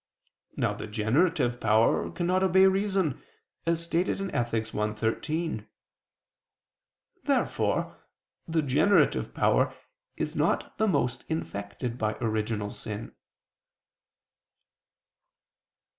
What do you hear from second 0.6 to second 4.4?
the generative power cannot obey reason, as stated in